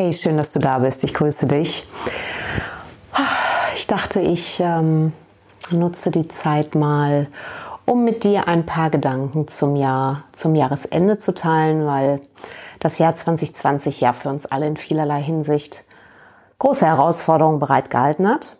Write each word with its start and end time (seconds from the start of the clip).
Hey, 0.00 0.12
schön, 0.12 0.36
dass 0.36 0.52
du 0.52 0.60
da 0.60 0.78
bist. 0.78 1.02
Ich 1.02 1.12
grüße 1.12 1.48
dich. 1.48 1.88
Ich 3.74 3.88
dachte, 3.88 4.20
ich 4.20 4.60
ähm, 4.60 5.12
nutze 5.72 6.12
die 6.12 6.28
Zeit 6.28 6.76
mal, 6.76 7.26
um 7.84 8.04
mit 8.04 8.22
dir 8.22 8.46
ein 8.46 8.64
paar 8.64 8.90
Gedanken 8.90 9.48
zum 9.48 9.74
Jahr, 9.74 10.22
zum 10.32 10.54
Jahresende 10.54 11.18
zu 11.18 11.34
teilen, 11.34 11.84
weil 11.84 12.20
das 12.78 12.98
Jahr 13.00 13.16
2020 13.16 14.00
ja 14.00 14.12
für 14.12 14.28
uns 14.28 14.46
alle 14.46 14.68
in 14.68 14.76
vielerlei 14.76 15.20
Hinsicht 15.20 15.84
große 16.60 16.86
Herausforderungen 16.86 17.58
bereitgehalten 17.58 18.28
hat. 18.28 18.56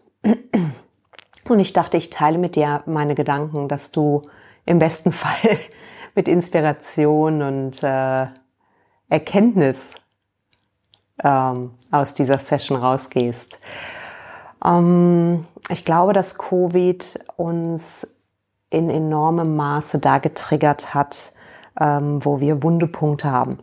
Und 1.48 1.60
ich 1.60 1.72
dachte, 1.72 1.98
ich 1.98 2.10
teile 2.10 2.38
mit 2.38 2.56
dir 2.56 2.82
meine 2.86 3.14
Gedanken, 3.14 3.68
dass 3.68 3.92
du 3.92 4.22
im 4.66 4.80
besten 4.80 5.12
Fall 5.12 5.56
mit 6.16 6.26
Inspiration 6.26 7.42
und 7.42 7.80
äh, 7.84 8.26
Erkenntnis 9.08 10.00
ähm, 11.22 11.70
aus 11.90 12.14
dieser 12.14 12.38
Session 12.38 12.76
rausgehst. 12.76 13.60
Ähm, 14.64 15.46
ich 15.68 15.84
glaube, 15.84 16.12
dass 16.12 16.38
Covid 16.38 17.18
uns 17.36 18.16
in 18.70 18.90
enormem 18.90 19.56
Maße 19.56 19.98
da 19.98 20.18
getriggert 20.18 20.94
hat, 20.94 21.32
ähm, 21.80 22.24
wo 22.24 22.40
wir 22.40 22.62
Wundepunkte 22.62 23.30
haben. 23.30 23.58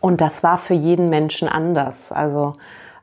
Und 0.00 0.20
das 0.20 0.42
war 0.42 0.58
für 0.58 0.74
jeden 0.74 1.08
Menschen 1.08 1.48
anders. 1.48 2.12
Also 2.12 2.54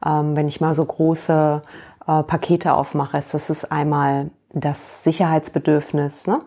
ähm, 0.06 0.36
wenn 0.36 0.48
ich 0.48 0.62
mal 0.62 0.74
so 0.74 0.86
große 0.86 1.62
äh, 2.08 2.24
Pakete 2.24 2.74
aufmache, 2.74 3.18
ist 3.18 3.34
das 3.34 3.50
ist 3.50 3.72
einmal 3.72 4.32
das 4.52 5.04
Sicherheitsbedürfnis, 5.04 6.28
ne? 6.28 6.42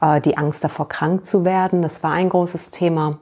äh, 0.00 0.20
die 0.20 0.36
Angst 0.36 0.64
davor, 0.64 0.88
krank 0.88 1.26
zu 1.26 1.44
werden. 1.44 1.82
Das 1.82 2.02
war 2.02 2.12
ein 2.12 2.28
großes 2.28 2.70
Thema. 2.70 3.18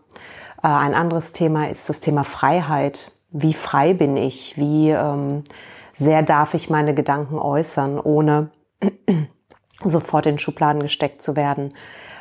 Äh, 0.63 0.69
ein 0.69 0.95
anderes 0.95 1.33
Thema 1.33 1.69
ist 1.69 1.89
das 1.89 2.01
Thema 2.01 2.25
Freiheit. 2.25 3.13
Wie 3.37 3.53
frei 3.53 3.95
bin 3.95 4.17
ich? 4.17 4.57
Wie 4.57 4.91
ähm, 4.91 5.43
sehr 5.93 6.23
darf 6.23 6.55
ich 6.55 6.71
meine 6.71 6.95
Gedanken 6.95 7.37
äußern, 7.37 7.99
ohne 7.99 8.51
sofort 9.83 10.27
in 10.27 10.39
Schubladen 10.39 10.81
gesteckt 10.81 11.21
zu 11.21 11.35
werden? 11.35 11.73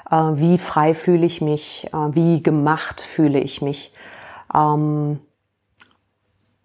Äh, 0.10 0.16
wie 0.16 0.58
frei 0.58 0.96
fühle 0.96 1.28
ich 1.28 1.40
mich? 1.40 1.88
Äh, 1.94 2.16
wie 2.16 2.42
gemacht 2.42 3.00
fühle 3.00 3.40
ich 3.40 3.62
mich? 3.62 3.92
Ähm, 4.56 5.20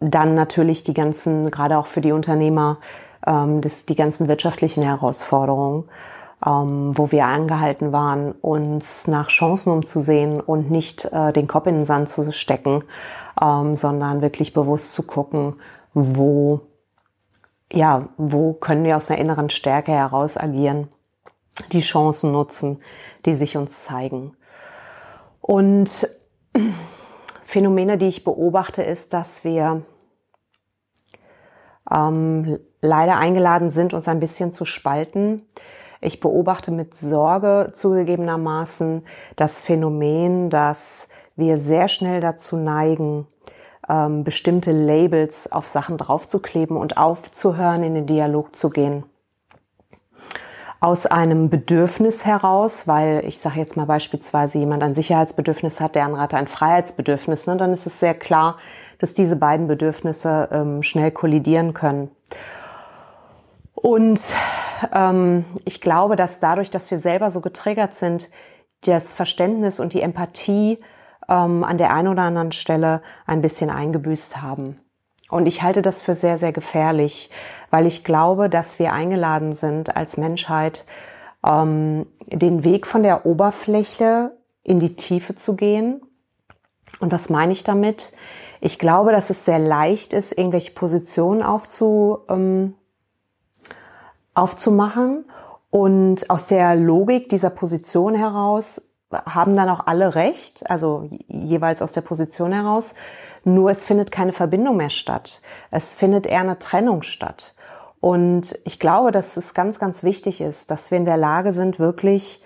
dann 0.00 0.34
natürlich 0.34 0.82
die 0.82 0.94
ganzen, 0.94 1.50
gerade 1.50 1.76
auch 1.76 1.86
für 1.86 2.00
die 2.00 2.12
Unternehmer, 2.12 2.78
ähm, 3.26 3.60
das, 3.60 3.84
die 3.84 3.96
ganzen 3.96 4.28
wirtschaftlichen 4.28 4.82
Herausforderungen 4.82 5.84
ähm, 6.46 6.96
wo 6.96 7.10
wir 7.10 7.26
angehalten 7.26 7.92
waren, 7.92 8.32
uns 8.32 9.08
nach 9.08 9.28
Chancen 9.28 9.72
umzusehen 9.72 10.40
und 10.40 10.70
nicht 10.70 11.06
äh, 11.06 11.32
den 11.32 11.48
Kopf 11.48 11.66
in 11.66 11.76
den 11.76 11.84
Sand 11.84 12.08
zu 12.08 12.30
stecken, 12.32 12.84
ähm, 13.42 13.74
sondern 13.74 14.22
wirklich 14.22 14.52
bewusst 14.52 14.92
zu 14.92 15.04
gucken, 15.04 15.56
wo, 15.94 16.60
ja, 17.72 18.08
wo 18.16 18.52
können 18.52 18.84
wir 18.84 18.96
aus 18.96 19.10
einer 19.10 19.20
inneren 19.20 19.50
Stärke 19.50 19.92
heraus 19.92 20.36
agieren, 20.36 20.88
die 21.72 21.80
Chancen 21.80 22.30
nutzen, 22.30 22.78
die 23.24 23.34
sich 23.34 23.56
uns 23.56 23.84
zeigen. 23.84 24.36
Und 25.40 26.08
Phänomene, 27.40 27.98
die 27.98 28.08
ich 28.08 28.22
beobachte, 28.24 28.82
ist, 28.82 29.12
dass 29.12 29.42
wir 29.42 29.82
ähm, 31.90 32.58
leider 32.80 33.16
eingeladen 33.16 33.70
sind, 33.70 33.92
uns 33.92 34.06
ein 34.06 34.20
bisschen 34.20 34.52
zu 34.52 34.64
spalten 34.64 35.42
ich 36.00 36.20
beobachte 36.20 36.70
mit 36.70 36.94
Sorge 36.94 37.70
zugegebenermaßen 37.72 39.04
das 39.36 39.62
Phänomen, 39.62 40.50
dass 40.50 41.08
wir 41.36 41.58
sehr 41.58 41.88
schnell 41.88 42.20
dazu 42.20 42.56
neigen, 42.56 43.26
ähm, 43.88 44.24
bestimmte 44.24 44.72
Labels 44.72 45.50
auf 45.50 45.66
Sachen 45.66 45.96
draufzukleben 45.96 46.76
und 46.76 46.96
aufzuhören, 46.96 47.82
in 47.82 47.94
den 47.94 48.06
Dialog 48.06 48.54
zu 48.54 48.70
gehen. 48.70 49.04
Aus 50.80 51.06
einem 51.06 51.50
Bedürfnis 51.50 52.24
heraus, 52.24 52.86
weil 52.86 53.24
ich 53.26 53.38
sage 53.38 53.58
jetzt 53.58 53.76
mal 53.76 53.86
beispielsweise 53.86 54.58
jemand 54.58 54.84
ein 54.84 54.94
Sicherheitsbedürfnis 54.94 55.80
hat, 55.80 55.96
der 55.96 56.04
andere 56.04 56.22
hat 56.22 56.34
ein 56.34 56.46
Freiheitsbedürfnis, 56.46 57.48
ne, 57.48 57.56
dann 57.56 57.72
ist 57.72 57.86
es 57.86 57.98
sehr 57.98 58.14
klar, 58.14 58.56
dass 59.00 59.14
diese 59.14 59.34
beiden 59.36 59.66
Bedürfnisse 59.66 60.48
ähm, 60.52 60.82
schnell 60.84 61.10
kollidieren 61.10 61.74
können. 61.74 62.10
Und 63.74 64.20
ähm, 64.92 65.44
ich 65.64 65.80
glaube, 65.80 66.16
dass 66.16 66.40
dadurch, 66.40 66.70
dass 66.70 66.90
wir 66.90 66.98
selber 66.98 67.30
so 67.30 67.40
getriggert 67.40 67.94
sind, 67.94 68.30
das 68.84 69.12
Verständnis 69.12 69.80
und 69.80 69.92
die 69.92 70.02
Empathie 70.02 70.78
ähm, 71.28 71.64
an 71.64 71.78
der 71.78 71.92
einen 71.92 72.08
oder 72.08 72.22
anderen 72.22 72.52
Stelle 72.52 73.02
ein 73.26 73.40
bisschen 73.40 73.70
eingebüßt 73.70 74.42
haben. 74.42 74.80
Und 75.30 75.46
ich 75.46 75.62
halte 75.62 75.82
das 75.82 76.02
für 76.02 76.14
sehr, 76.14 76.38
sehr 76.38 76.52
gefährlich, 76.52 77.28
weil 77.70 77.86
ich 77.86 78.02
glaube, 78.02 78.48
dass 78.48 78.78
wir 78.78 78.92
eingeladen 78.92 79.52
sind 79.52 79.96
als 79.96 80.16
Menschheit, 80.16 80.86
ähm, 81.44 82.06
den 82.26 82.64
Weg 82.64 82.86
von 82.86 83.02
der 83.02 83.26
Oberfläche 83.26 84.36
in 84.62 84.80
die 84.80 84.96
Tiefe 84.96 85.34
zu 85.34 85.54
gehen. 85.54 86.00
Und 87.00 87.12
was 87.12 87.28
meine 87.28 87.52
ich 87.52 87.62
damit? 87.62 88.12
Ich 88.60 88.78
glaube, 88.78 89.12
dass 89.12 89.30
es 89.30 89.44
sehr 89.44 89.58
leicht 89.58 90.14
ist, 90.14 90.32
irgendwelche 90.32 90.72
Positionen 90.72 91.42
aufzu, 91.42 92.18
ähm, 92.28 92.74
aufzumachen. 94.38 95.24
Und 95.70 96.30
aus 96.30 96.46
der 96.46 96.76
Logik 96.76 97.28
dieser 97.28 97.50
Position 97.50 98.14
heraus 98.14 98.92
haben 99.10 99.56
dann 99.56 99.68
auch 99.68 99.86
alle 99.86 100.14
recht, 100.14 100.68
also 100.70 101.08
jeweils 101.26 101.82
aus 101.82 101.92
der 101.92 102.00
Position 102.00 102.52
heraus. 102.52 102.94
Nur 103.44 103.70
es 103.70 103.84
findet 103.84 104.10
keine 104.10 104.32
Verbindung 104.32 104.76
mehr 104.76 104.90
statt. 104.90 105.42
Es 105.70 105.94
findet 105.94 106.26
eher 106.26 106.40
eine 106.40 106.58
Trennung 106.58 107.02
statt. 107.02 107.54
Und 108.00 108.58
ich 108.64 108.78
glaube, 108.78 109.10
dass 109.10 109.36
es 109.36 109.54
ganz, 109.54 109.78
ganz 109.78 110.04
wichtig 110.04 110.40
ist, 110.40 110.70
dass 110.70 110.90
wir 110.90 110.98
in 110.98 111.04
der 111.04 111.16
Lage 111.16 111.52
sind, 111.52 111.78
wirklich 111.78 112.42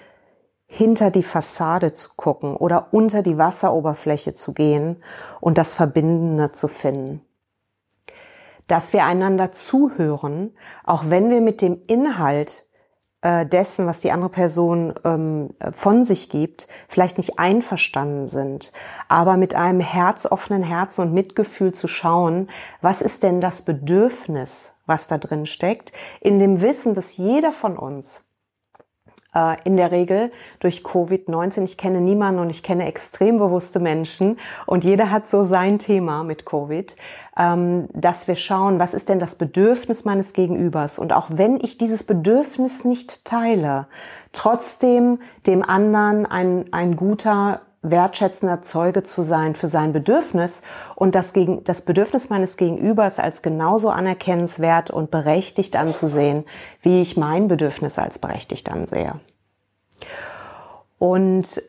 hinter 0.67 1.11
die 1.11 1.23
Fassade 1.23 1.93
zu 1.93 2.11
gucken 2.17 2.57
oder 2.57 2.89
unter 2.93 3.23
die 3.23 3.37
Wasseroberfläche 3.37 4.35
zu 4.35 4.55
gehen 4.55 5.03
und 5.41 5.59
das 5.59 5.75
Verbindende 5.75 6.53
zu 6.53 6.69
finden 6.69 7.21
dass 8.67 8.93
wir 8.93 9.05
einander 9.05 9.53
zuhören, 9.53 10.55
auch 10.85 11.05
wenn 11.09 11.31
wir 11.31 11.41
mit 11.41 11.63
dem 11.63 11.81
Inhalt 11.87 12.67
äh, 13.23 13.47
dessen, 13.47 13.87
was 13.87 14.01
die 14.01 14.13
andere 14.13 14.31
Person 14.31 14.95
ähm, 15.05 15.51
von 15.73 16.05
sich 16.05 16.29
gibt, 16.29 16.69
vielleicht 16.89 17.19
nicht 17.19 17.39
einverstanden 17.39 18.29
sind, 18.29 18.73
aber 19.09 19.37
mit 19.37 19.55
einem 19.55 19.81
herzoffenen 19.81 20.63
Herzen 20.63 21.03
und 21.03 21.15
Mitgefühl 21.15 21.73
zu 21.73 21.89
schauen, 21.89 22.49
was 22.81 23.01
ist 23.01 23.23
denn 23.23 23.41
das 23.41 23.63
Bedürfnis, 23.63 24.73
was 24.87 25.07
da 25.07 25.19
drin 25.19 25.47
steckt, 25.47 25.93
in 26.21 26.39
dem 26.39 26.61
Wissen, 26.61 26.95
dass 26.95 27.17
jeder 27.17 27.53
von 27.53 27.79
uns 27.79 28.32
äh, 29.35 29.57
in 29.65 29.77
der 29.77 29.91
Regel 29.91 30.31
durch 30.61 30.83
Covid-19. 30.83 31.65
Ich 31.65 31.77
kenne 31.77 32.01
niemanden 32.01 32.41
und 32.41 32.51
ich 32.51 32.63
kenne 32.63 32.87
extrem 32.87 33.39
bewusste 33.39 33.81
Menschen. 33.81 34.39
Und 34.67 34.85
jeder 34.85 35.11
hat 35.11 35.27
so 35.27 35.45
sein 35.45 35.79
Thema 35.79 36.25
mit 36.25 36.45
Covid, 36.45 36.97
ähm, 37.37 37.89
dass 37.93 38.29
wir 38.29 38.37
schauen, 38.37 38.79
was 38.79 38.95
ist 38.95 39.09
denn 39.09 39.19
das 39.19 39.37
Bedürfnis 39.37 40.05
meines 40.05 40.33
Gegenübers? 40.33 40.99
Und 40.99 41.13
auch 41.13 41.29
wenn 41.31 41.59
ich 41.61 41.79
dieses 41.79 42.05
Bedürfnis 42.05 42.85
nicht 42.85 43.25
teile, 43.25 43.87
trotzdem 44.33 45.19
dem 45.47 45.63
anderen 45.63 46.27
ein, 46.27 46.65
ein 46.73 46.97
guter 46.97 47.61
wertschätzender 47.83 48.63
Zeuge 48.63 49.03
zu 49.03 49.23
sein 49.23 49.55
für 49.57 49.69
sein 49.69 49.93
Bedürfnis 49.93 50.63
und 50.95 51.15
das, 51.15 51.33
gegen, 51.33 51.65
das 51.65 51.83
Bedürfnis 51.83 52.31
meines 52.31 52.57
Gegenübers 52.57 53.19
als 53.19 53.43
genauso 53.43 53.91
anerkennenswert 53.91 54.91
und 54.91 55.11
berechtigt 55.11 55.77
anzusehen, 55.77 56.45
wie 56.81 57.03
ich 57.03 57.17
mein 57.17 57.49
Bedürfnis 57.49 57.99
als 57.99 58.19
berechtigt 58.19 58.71
ansehe. 58.71 59.21
Und 60.99 61.63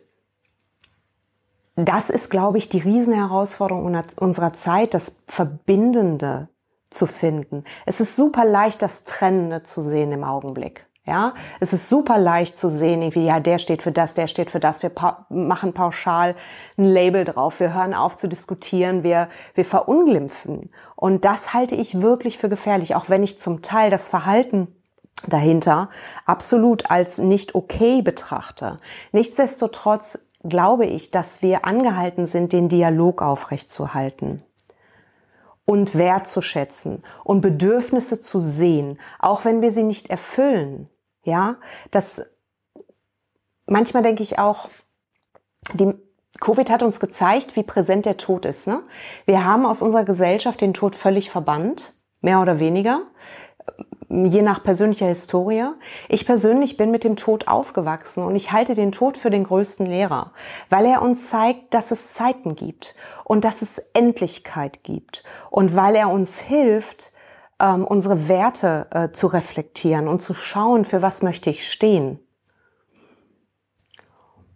das 1.76 2.12
ist, 2.12 2.30
glaube 2.30 2.60
ich, 2.60 2.70
die 2.70 2.80
Riesenherausforderung 2.80 3.98
unserer 4.18 4.54
Zeit, 4.54 4.94
das 4.94 5.24
Verbindende 5.28 6.50
zu 6.92 7.08
finden. 7.08 7.64
Es 7.88 8.00
ist 8.00 8.16
super 8.16 8.46
leicht, 8.46 8.84
das 8.84 9.06
Trennende 9.06 9.64
zu 9.64 9.82
sehen 9.82 10.12
im 10.12 10.24
Augenblick. 10.24 10.86
Ja, 11.06 11.34
es 11.60 11.74
ist 11.74 11.90
super 11.90 12.18
leicht 12.18 12.56
zu 12.56 12.70
sehen, 12.70 13.02
irgendwie, 13.02 13.26
ja, 13.26 13.42
der 13.42 13.58
steht 13.58 13.82
für 13.82 13.92
das, 13.92 14.14
der 14.14 14.28
steht 14.28 14.50
für 14.50 14.62
das. 14.62 14.84
Wir 14.84 14.90
pa 14.90 15.26
machen 15.28 15.74
pauschal 15.74 16.34
ein 16.78 16.86
Label 16.86 17.26
drauf. 17.26 17.60
Wir 17.60 17.74
hören 17.74 17.94
auf 17.94 18.16
zu 18.16 18.30
diskutieren. 18.30 19.04
Wir, 19.04 19.28
wir 19.54 19.66
verunglimpfen. 19.66 20.70
Und 20.96 21.26
das 21.26 21.54
halte 21.54 21.76
ich 21.76 22.02
wirklich 22.02 22.38
für 22.38 22.48
gefährlich, 22.48 22.96
auch 22.96 23.10
wenn 23.10 23.22
ich 23.22 23.38
zum 23.38 23.62
Teil 23.62 23.90
das 23.90 24.08
Verhalten 24.10 24.74
dahinter 25.28 25.90
absolut 26.26 26.90
als 26.90 27.18
nicht 27.18 27.54
okay 27.54 28.02
betrachte. 28.02 28.80
Nichtsdestotrotz 29.12 30.28
glaube 30.44 30.86
ich, 30.86 31.12
dass 31.12 31.42
wir 31.42 31.66
angehalten 31.66 32.26
sind, 32.26 32.54
den 32.54 32.70
Dialog 32.70 33.22
aufrechtzuerhalten 33.22 34.42
und 35.66 35.96
wertzuschätzen 35.96 37.02
und 37.24 37.42
Bedürfnisse 37.42 38.22
zu 38.22 38.40
sehen, 38.40 39.00
auch 39.20 39.46
wenn 39.46 39.62
wir 39.62 39.72
sie 39.72 39.84
nicht 39.84 40.10
erfüllen. 40.10 40.90
Ja, 41.24 41.56
das 41.92 42.22
manchmal 43.66 44.04
denke 44.04 44.24
ich 44.24 44.40
auch, 44.40 44.70
die, 45.74 45.94
Covid 46.40 46.70
hat 46.70 46.84
uns 46.84 47.00
gezeigt, 47.00 47.56
wie 47.56 47.64
präsent 47.64 48.06
der 48.06 48.18
Tod 48.18 48.46
ist. 48.46 48.68
Ne? 48.68 48.82
Wir 49.26 49.46
haben 49.46 49.66
aus 49.66 49.82
unserer 49.82 50.04
Gesellschaft 50.04 50.62
den 50.62 50.74
Tod 50.74 50.96
völlig 50.96 51.30
verbannt, 51.30 51.94
mehr 52.22 52.42
oder 52.42 52.60
weniger, 52.60 53.04
je 54.10 54.42
nach 54.42 54.62
persönlicher 54.62 55.08
Historie. 55.08 55.66
Ich 56.10 56.26
persönlich 56.26 56.76
bin 56.76 56.92
mit 56.92 57.04
dem 57.04 57.16
Tod 57.16 57.48
aufgewachsen 57.48 58.24
und 58.24 58.36
ich 58.36 58.52
halte 58.52 58.76
den 58.76 58.92
Tod 58.92 59.18
für 59.18 59.30
den 59.30 59.46
größten 59.46 59.86
Lehrer, 59.86 60.34
weil 60.70 60.86
er 60.86 61.02
uns 61.02 61.30
zeigt, 61.30 61.74
dass 61.74 61.92
es 61.92 62.14
Zeiten 62.14 62.56
gibt 62.56 62.96
und 63.24 63.46
dass 63.46 63.62
es 63.62 63.78
Endlichkeit 63.94 64.84
gibt 64.84 65.24
und 65.50 65.76
weil 65.76 65.96
er 65.96 66.10
uns 66.10 66.40
hilft, 66.40 67.13
ähm, 67.64 67.86
unsere 67.86 68.28
Werte 68.28 68.88
äh, 68.92 69.12
zu 69.12 69.28
reflektieren 69.28 70.08
und 70.08 70.22
zu 70.22 70.34
schauen, 70.34 70.84
für 70.86 71.02
was 71.02 71.24
möchte 71.24 71.50
ich 71.50 71.72
stehen. 71.72 72.20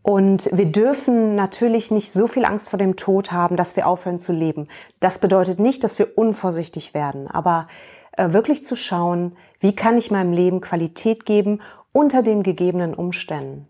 Und 0.02 0.50
wir 0.54 0.68
dürfen 0.68 1.36
natürlich 1.36 1.92
nicht 1.92 2.12
so 2.12 2.28
viel 2.28 2.46
Angst 2.46 2.70
vor 2.70 2.80
dem 2.80 2.96
Tod 2.96 3.32
haben, 3.32 3.56
dass 3.56 3.76
wir 3.76 3.88
aufhören 3.88 4.20
zu 4.20 4.32
leben. 4.32 4.68
Das 5.00 5.20
bedeutet 5.20 5.60
nicht, 5.60 5.84
dass 5.84 6.00
wir 6.00 6.18
unvorsichtig 6.18 6.94
werden, 6.94 7.28
aber 7.28 7.68
äh, 8.14 8.32
wirklich 8.32 8.66
zu 8.66 8.76
schauen, 8.76 9.36
wie 9.60 9.76
kann 9.76 9.98
ich 9.98 10.12
meinem 10.12 10.34
Leben 10.34 10.62
Qualität 10.62 11.26
geben 11.26 11.60
unter 11.92 12.24
den 12.24 12.44
gegebenen 12.44 12.94
Umständen. 12.94 13.70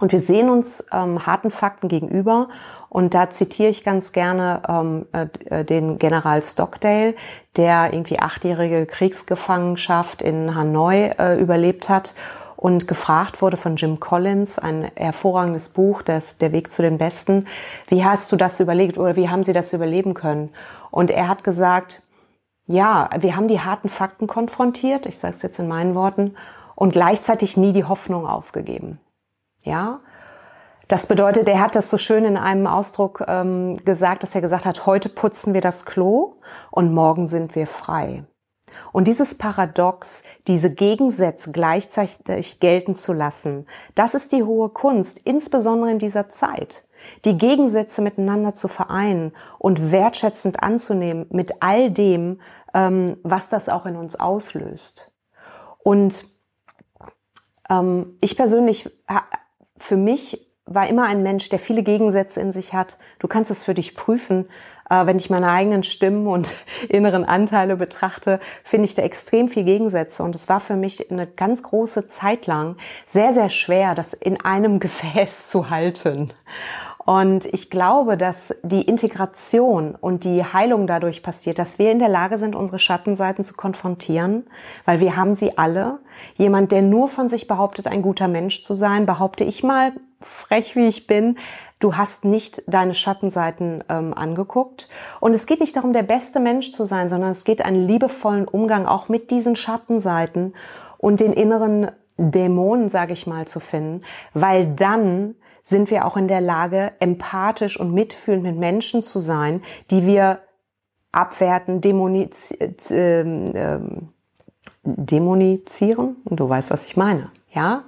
Und 0.00 0.12
wir 0.12 0.20
sehen 0.20 0.48
uns 0.48 0.86
ähm, 0.92 1.26
harten 1.26 1.50
Fakten 1.50 1.88
gegenüber. 1.88 2.48
Und 2.88 3.14
da 3.14 3.30
zitiere 3.30 3.68
ich 3.68 3.84
ganz 3.84 4.12
gerne 4.12 4.62
ähm, 4.66 5.06
äh, 5.12 5.64
den 5.64 5.98
General 5.98 6.42
Stockdale, 6.42 7.14
der 7.56 7.92
irgendwie 7.92 8.18
achtjährige 8.18 8.86
Kriegsgefangenschaft 8.86 10.22
in 10.22 10.54
Hanoi 10.54 11.12
äh, 11.18 11.38
überlebt 11.38 11.90
hat 11.90 12.14
und 12.56 12.88
gefragt 12.88 13.40
wurde 13.40 13.56
von 13.56 13.76
Jim 13.76 14.00
Collins, 14.00 14.58
ein 14.58 14.90
hervorragendes 14.94 15.70
Buch, 15.70 16.02
das 16.02 16.38
Der 16.38 16.52
Weg 16.52 16.70
zu 16.70 16.82
den 16.82 16.98
Besten, 16.98 17.46
wie 17.88 18.04
hast 18.04 18.32
du 18.32 18.36
das 18.36 18.60
überlegt 18.60 18.98
oder 18.98 19.16
wie 19.16 19.30
haben 19.30 19.44
sie 19.44 19.54
das 19.54 19.72
überleben 19.72 20.12
können? 20.12 20.50
Und 20.90 21.10
er 21.10 21.28
hat 21.28 21.42
gesagt, 21.42 22.02
ja, 22.66 23.08
wir 23.18 23.34
haben 23.34 23.48
die 23.48 23.60
harten 23.60 23.88
Fakten 23.88 24.26
konfrontiert, 24.26 25.06
ich 25.06 25.18
sage 25.18 25.34
es 25.34 25.42
jetzt 25.42 25.58
in 25.58 25.68
meinen 25.68 25.94
Worten, 25.94 26.36
und 26.74 26.92
gleichzeitig 26.92 27.56
nie 27.56 27.72
die 27.72 27.84
Hoffnung 27.84 28.26
aufgegeben. 28.26 29.00
Ja, 29.62 30.00
das 30.88 31.06
bedeutet, 31.06 31.48
er 31.48 31.60
hat 31.60 31.76
das 31.76 31.88
so 31.88 31.98
schön 31.98 32.24
in 32.24 32.36
einem 32.36 32.66
Ausdruck 32.66 33.24
ähm, 33.28 33.76
gesagt, 33.84 34.22
dass 34.22 34.34
er 34.34 34.40
gesagt 34.40 34.66
hat, 34.66 34.86
heute 34.86 35.08
putzen 35.08 35.54
wir 35.54 35.60
das 35.60 35.86
Klo 35.86 36.34
und 36.70 36.92
morgen 36.92 37.26
sind 37.26 37.54
wir 37.54 37.66
frei. 37.66 38.24
Und 38.92 39.06
dieses 39.06 39.36
Paradox, 39.36 40.22
diese 40.46 40.72
Gegensätze 40.74 41.52
gleichzeitig 41.52 42.60
gelten 42.60 42.94
zu 42.94 43.12
lassen, 43.12 43.66
das 43.94 44.14
ist 44.14 44.32
die 44.32 44.42
hohe 44.42 44.70
Kunst, 44.70 45.20
insbesondere 45.20 45.90
in 45.92 45.98
dieser 45.98 46.28
Zeit. 46.28 46.88
Die 47.24 47.38
Gegensätze 47.38 48.02
miteinander 48.02 48.54
zu 48.54 48.68
vereinen 48.68 49.32
und 49.58 49.92
wertschätzend 49.92 50.62
anzunehmen 50.62 51.26
mit 51.30 51.62
all 51.62 51.90
dem, 51.90 52.40
ähm, 52.74 53.16
was 53.22 53.48
das 53.48 53.68
auch 53.68 53.86
in 53.86 53.96
uns 53.96 54.16
auslöst. 54.16 55.10
Und 55.78 56.24
ähm, 57.70 58.18
ich 58.20 58.36
persönlich, 58.36 58.90
für 59.80 59.96
mich 59.96 60.46
war 60.66 60.88
immer 60.88 61.04
ein 61.06 61.22
Mensch, 61.24 61.48
der 61.48 61.58
viele 61.58 61.82
Gegensätze 61.82 62.40
in 62.40 62.52
sich 62.52 62.74
hat. 62.74 62.96
Du 63.18 63.26
kannst 63.26 63.50
es 63.50 63.64
für 63.64 63.74
dich 63.74 63.96
prüfen. 63.96 64.46
Äh, 64.88 65.06
wenn 65.06 65.16
ich 65.16 65.30
meine 65.30 65.50
eigenen 65.50 65.82
Stimmen 65.82 66.28
und 66.28 66.54
inneren 66.88 67.24
Anteile 67.24 67.76
betrachte, 67.76 68.38
finde 68.62 68.84
ich 68.84 68.94
da 68.94 69.02
extrem 69.02 69.48
viel 69.48 69.64
Gegensätze. 69.64 70.22
Und 70.22 70.36
es 70.36 70.48
war 70.48 70.60
für 70.60 70.76
mich 70.76 71.10
eine 71.10 71.26
ganz 71.26 71.64
große 71.64 72.06
Zeit 72.06 72.46
lang 72.46 72.76
sehr, 73.04 73.32
sehr 73.32 73.48
schwer, 73.48 73.94
das 73.94 74.12
in 74.12 74.40
einem 74.40 74.78
Gefäß 74.80 75.48
zu 75.48 75.70
halten. 75.70 76.32
Und 77.10 77.44
ich 77.46 77.70
glaube, 77.70 78.16
dass 78.16 78.54
die 78.62 78.82
Integration 78.82 79.96
und 80.00 80.22
die 80.22 80.44
Heilung 80.44 80.86
dadurch 80.86 81.24
passiert, 81.24 81.58
dass 81.58 81.80
wir 81.80 81.90
in 81.90 81.98
der 81.98 82.08
Lage 82.08 82.38
sind, 82.38 82.54
unsere 82.54 82.78
Schattenseiten 82.78 83.42
zu 83.42 83.54
konfrontieren, 83.54 84.46
weil 84.84 85.00
wir 85.00 85.16
haben 85.16 85.34
sie 85.34 85.58
alle. 85.58 85.98
Jemand, 86.36 86.70
der 86.70 86.82
nur 86.82 87.08
von 87.08 87.28
sich 87.28 87.48
behauptet, 87.48 87.88
ein 87.88 88.02
guter 88.02 88.28
Mensch 88.28 88.62
zu 88.62 88.74
sein, 88.74 89.06
behaupte 89.06 89.42
ich 89.42 89.64
mal, 89.64 89.92
frech 90.20 90.76
wie 90.76 90.86
ich 90.86 91.08
bin, 91.08 91.36
du 91.80 91.96
hast 91.96 92.24
nicht 92.24 92.62
deine 92.68 92.94
Schattenseiten 92.94 93.82
ähm, 93.88 94.14
angeguckt. 94.14 94.88
Und 95.18 95.34
es 95.34 95.46
geht 95.46 95.58
nicht 95.58 95.74
darum, 95.74 95.92
der 95.92 96.04
beste 96.04 96.38
Mensch 96.38 96.70
zu 96.70 96.84
sein, 96.84 97.08
sondern 97.08 97.32
es 97.32 97.42
geht 97.42 97.64
einen 97.64 97.88
liebevollen 97.88 98.46
Umgang 98.46 98.86
auch 98.86 99.08
mit 99.08 99.32
diesen 99.32 99.56
Schattenseiten 99.56 100.54
und 100.96 101.18
den 101.18 101.32
inneren 101.32 101.90
Dämonen, 102.18 102.88
sage 102.88 103.14
ich 103.14 103.26
mal, 103.26 103.48
zu 103.48 103.58
finden, 103.58 104.02
weil 104.32 104.68
dann 104.76 105.34
sind 105.62 105.90
wir 105.90 106.04
auch 106.04 106.16
in 106.16 106.28
der 106.28 106.40
Lage, 106.40 106.92
empathisch 107.00 107.78
und 107.78 107.92
mitfühlend 107.92 108.42
mit 108.42 108.56
Menschen 108.56 109.02
zu 109.02 109.18
sein, 109.18 109.62
die 109.90 110.06
wir 110.06 110.40
abwerten, 111.12 111.80
demoniz 111.80 112.52
äh, 112.60 113.20
äh, 113.20 113.80
demonizieren. 114.82 116.16
Du 116.24 116.48
weißt, 116.48 116.70
was 116.70 116.86
ich 116.86 116.96
meine, 116.96 117.30
ja? 117.52 117.84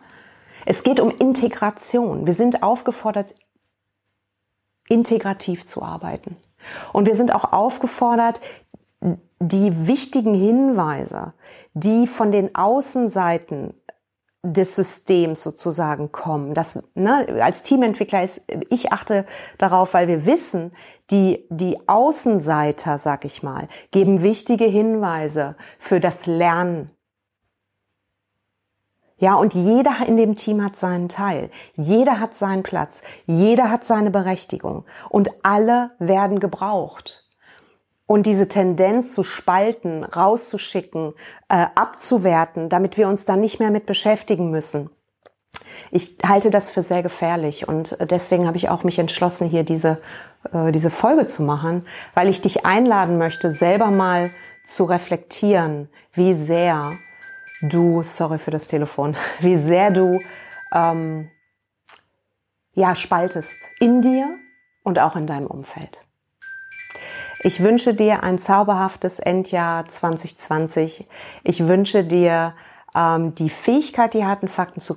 Es 0.65 0.85
geht 0.85 1.01
um 1.01 1.11
Integration. 1.11 2.27
Wir 2.27 2.35
sind 2.35 2.63
aufgefordert, 2.63 3.35
integrativ 4.89 5.67
zu 5.67 5.83
arbeiten. 5.83 6.37
Und 6.93 7.07
wir 7.07 7.17
sind 7.17 7.35
auch 7.35 7.53
aufgefordert, 7.53 8.41
die 9.41 9.89
wichtigen 9.89 10.35
Hinweise, 10.35 11.35
die 11.75 12.07
von 12.07 12.31
den 12.31 12.55
Außenseiten 12.55 13.75
des 14.45 14.75
Systems 14.75 15.43
sozusagen 15.43 16.11
kommen. 16.11 16.53
Das, 16.53 16.83
ne, 16.95 17.27
als 17.43 17.63
Teamentwickler 17.63 18.25
ist, 18.25 18.43
ich 18.71 18.93
achte 18.93 19.25
darauf, 19.59 19.95
weil 19.95 20.09
wir 20.09 20.27
wissen, 20.27 20.73
die, 21.11 21.47
die 21.49 21.89
Außenseiter, 21.89 22.99
sag 22.99 23.25
ich 23.25 23.43
mal, 23.43 23.69
geben 23.93 24.23
wichtige 24.23 24.65
Hinweise 24.65 25.57
für 25.79 26.01
das 26.01 26.27
Lernen. 26.27 26.91
Ja, 29.19 29.37
und 29.37 29.55
jeder 29.55 30.05
in 30.05 30.17
dem 30.17 30.35
Team 30.35 30.65
hat 30.65 30.75
seinen 30.75 31.09
Teil. 31.09 31.49
Jeder 31.75 32.19
hat 32.19 32.35
seinen 32.35 32.65
Platz. 32.65 33.03
Jeder 33.27 33.71
hat 33.71 33.85
seine 33.85 34.11
Berechtigung. 34.11 34.85
Und 35.11 35.31
alle 35.45 35.93
werden 36.01 36.41
gebraucht. 36.41 37.29
Und 38.07 38.27
diese 38.27 38.49
Tendenz 38.49 39.15
zu 39.15 39.23
spalten, 39.23 40.05
rauszuschicken, 40.05 41.15
äh, 41.49 41.67
abzuwerten, 41.75 42.69
damit 42.69 42.99
wir 42.99 43.09
uns 43.09 43.25
dann 43.25 43.41
nicht 43.41 43.61
mehr 43.61 43.71
mit 43.71 43.87
beschäftigen 43.87 44.51
müssen. 44.51 44.91
Ich 45.91 46.19
halte 46.27 46.51
das 46.51 46.71
für 46.71 46.83
sehr 46.83 47.03
gefährlich 47.03 47.69
und 47.69 47.97
deswegen 48.01 48.47
habe 48.47 48.57
ich 48.57 48.69
auch 48.69 48.85
mich 48.85 48.99
entschlossen, 48.99 49.49
hier 49.49 49.65
diese, 49.65 49.99
äh, 50.53 50.73
diese 50.73 50.91
Folge 50.91 51.27
zu 51.27 51.43
machen, 51.43 51.87
weil 52.15 52.29
ich 52.29 52.41
dich 52.41 52.65
einladen 52.65 53.19
möchte, 53.19 53.51
selber 53.51 53.91
mal 53.91 54.31
zu 54.67 54.85
reflektieren, 54.85 55.89
wie 56.13 56.35
sehr 56.35 56.91
du, 57.71 58.03
sorry 58.03 58.39
für 58.39 58.51
das 58.51 58.67
Telefon, 58.67 59.17
wie 59.41 59.57
sehr 59.57 59.91
du 59.91 60.19
ähm, 60.73 61.31
ja 62.75 62.95
spaltest 62.95 63.69
in 63.81 64.01
dir 64.01 64.27
und 64.83 64.99
auch 64.99 65.17
in 65.17 65.27
deinem 65.27 65.47
Umfeld. 65.47 66.05
Ich 67.45 67.63
wünsche 67.63 67.93
dir 67.93 68.23
ein 68.23 68.39
zauberhaftes 68.39 69.19
Endjahr 69.19 69.87
2020. 69.87 71.09
Ich 71.43 71.67
wünsche 71.67 72.05
dir 72.05 72.55
ähm, 72.95 73.35
die 73.35 73.51
Fähigkeit, 73.51 74.15
die 74.15 74.25
harten 74.25 74.47
Fakten 74.47 74.81
zu, 74.81 74.95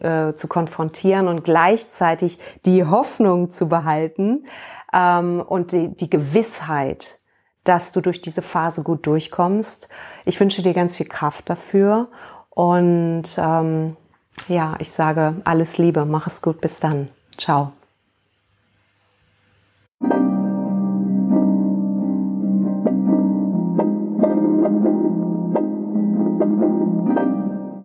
äh, 0.00 0.32
zu 0.32 0.46
konfrontieren 0.46 1.26
und 1.26 1.42
gleichzeitig 1.42 2.38
die 2.64 2.84
Hoffnung 2.84 3.50
zu 3.50 3.68
behalten 3.68 4.44
ähm, 4.92 5.40
und 5.40 5.72
die, 5.72 5.88
die 5.88 6.08
Gewissheit, 6.08 7.18
dass 7.64 7.90
du 7.90 8.00
durch 8.00 8.22
diese 8.22 8.42
Phase 8.42 8.84
gut 8.84 9.04
durchkommst. 9.04 9.88
Ich 10.24 10.38
wünsche 10.38 10.62
dir 10.62 10.74
ganz 10.74 10.96
viel 10.96 11.08
Kraft 11.08 11.50
dafür 11.50 12.10
und 12.50 13.24
ähm, 13.38 13.96
ja, 14.46 14.76
ich 14.78 14.92
sage 14.92 15.36
alles 15.44 15.78
Liebe, 15.78 16.04
mach 16.04 16.28
es 16.28 16.42
gut, 16.42 16.60
bis 16.60 16.78
dann. 16.78 17.10
Ciao. 17.36 17.72